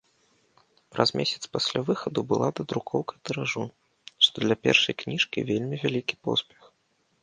Праз 0.95 1.09
месяц 1.21 1.41
пасля 1.57 1.79
выхаду 1.91 2.19
была 2.33 2.49
дадрукоўка 2.61 3.13
тыражу, 3.29 3.65
што 4.29 4.35
для 4.49 4.55
першай 4.65 4.93
кніжкі 5.05 5.49
вельмі 5.53 5.75
вялікі 5.87 6.15
поспех. 6.29 6.61